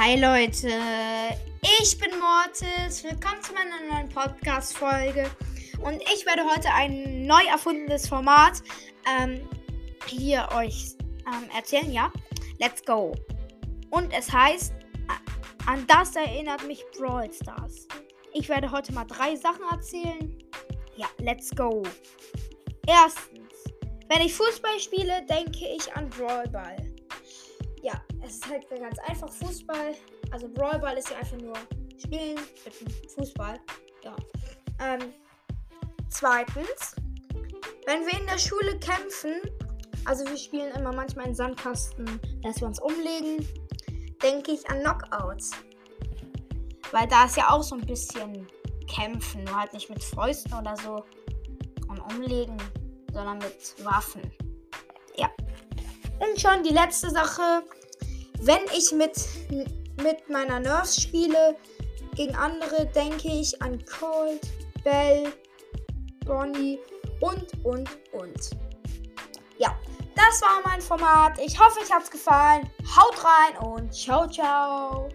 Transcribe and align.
Hi 0.00 0.14
Leute, 0.14 0.68
ich 1.80 1.98
bin 1.98 2.10
Mortis. 2.20 3.02
Willkommen 3.02 3.42
zu 3.42 3.52
meiner 3.52 3.80
neuen 3.92 4.08
Podcast-Folge. 4.08 5.28
Und 5.82 6.00
ich 6.14 6.24
werde 6.24 6.44
heute 6.44 6.72
ein 6.72 7.26
neu 7.26 7.42
erfundenes 7.50 8.06
Format 8.06 8.62
ähm, 9.10 9.40
hier 10.06 10.48
euch 10.54 10.94
ähm, 11.26 11.50
erzählen. 11.52 11.90
Ja, 11.90 12.12
let's 12.60 12.80
go. 12.84 13.12
Und 13.90 14.12
es 14.16 14.32
heißt, 14.32 14.72
an 15.66 15.84
das 15.88 16.14
erinnert 16.14 16.64
mich 16.68 16.84
Brawl 16.96 17.28
Stars. 17.32 17.88
Ich 18.32 18.48
werde 18.48 18.70
heute 18.70 18.92
mal 18.92 19.04
drei 19.04 19.34
Sachen 19.34 19.64
erzählen. 19.68 20.38
Ja, 20.94 21.08
let's 21.18 21.50
go. 21.50 21.82
Erstens, 22.86 23.52
wenn 24.08 24.20
ich 24.20 24.32
Fußball 24.32 24.78
spiele, 24.78 25.26
denke 25.28 25.66
ich 25.76 25.92
an 25.92 26.08
Brawlball 26.08 26.76
ja, 27.82 28.00
es 28.22 28.36
ist 28.36 28.48
halt 28.48 28.68
ganz 28.68 28.98
einfach 29.00 29.30
Fußball. 29.30 29.94
Also 30.30 30.48
Brawlball 30.48 30.96
ist 30.96 31.10
ja 31.10 31.18
einfach 31.18 31.38
nur 31.38 31.56
spielen 31.98 32.38
mit 32.64 33.10
Fußball. 33.12 33.58
Ja. 34.04 34.16
Ähm, 34.80 35.12
zweitens, 36.08 36.94
wenn 37.86 38.06
wir 38.06 38.18
in 38.18 38.26
der 38.26 38.38
Schule 38.38 38.78
kämpfen, 38.78 39.40
also 40.04 40.24
wir 40.26 40.36
spielen 40.36 40.72
immer 40.74 40.92
manchmal 40.92 41.26
in 41.26 41.34
Sandkasten, 41.34 42.20
dass 42.42 42.60
wir 42.60 42.68
uns 42.68 42.80
umlegen, 42.80 43.46
denke 44.22 44.52
ich 44.52 44.68
an 44.70 44.80
Knockouts. 44.80 45.52
Weil 46.92 47.06
da 47.08 47.26
ist 47.26 47.36
ja 47.36 47.50
auch 47.50 47.62
so 47.62 47.74
ein 47.74 47.84
bisschen 47.84 48.46
kämpfen, 48.88 49.44
nur 49.44 49.56
halt 49.56 49.72
nicht 49.74 49.90
mit 49.90 50.02
Fäusten 50.02 50.52
oder 50.54 50.74
so 50.76 51.04
und 51.88 52.00
umlegen, 52.00 52.56
sondern 53.12 53.38
mit 53.38 53.84
Waffen. 53.84 54.22
Und 56.20 56.40
schon 56.40 56.62
die 56.62 56.72
letzte 56.72 57.10
Sache. 57.10 57.62
Wenn 58.40 58.60
ich 58.76 58.92
mit, 58.92 59.18
mit 60.02 60.28
meiner 60.28 60.60
Nurse 60.60 61.00
spiele 61.00 61.56
gegen 62.14 62.34
andere, 62.36 62.86
denke 62.86 63.28
ich 63.28 63.60
an 63.62 63.84
Colt, 63.84 64.46
Bell, 64.84 65.32
Bonnie 66.24 66.78
und, 67.20 67.46
und, 67.64 67.88
und. 68.12 68.50
Ja, 69.58 69.76
das 70.14 70.40
war 70.42 70.60
mein 70.64 70.80
Format. 70.80 71.38
Ich 71.44 71.58
hoffe, 71.58 71.80
euch 71.80 71.92
hat 71.92 72.04
es 72.04 72.10
gefallen. 72.10 72.70
Haut 72.96 73.24
rein 73.24 73.66
und 73.66 73.92
ciao, 73.92 74.28
ciao. 74.28 75.08